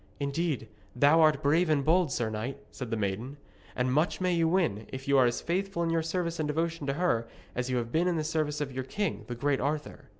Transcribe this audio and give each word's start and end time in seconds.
'Indeed, 0.19 0.67
thou 0.95 1.21
art 1.21 1.43
brave 1.43 1.69
and 1.69 1.85
bold, 1.85 2.11
sir 2.11 2.31
knight,' 2.31 2.57
said 2.71 2.89
the 2.89 2.97
maiden, 2.97 3.37
'and 3.75 3.93
much 3.93 4.19
may 4.19 4.33
you 4.33 4.47
win, 4.47 4.87
if 4.91 5.07
you 5.07 5.15
are 5.19 5.27
as 5.27 5.41
faithful 5.41 5.83
in 5.83 5.91
your 5.91 6.01
service 6.01 6.39
and 6.39 6.47
devotion 6.47 6.87
to 6.87 6.93
her 6.93 7.27
as 7.55 7.69
you 7.69 7.77
have 7.77 7.91
been 7.91 8.07
in 8.07 8.15
the 8.15 8.23
service 8.23 8.61
of 8.61 8.71
your 8.71 8.83
king, 8.83 9.25
the 9.27 9.35
great 9.35 9.61
Arthur.' 9.61 10.09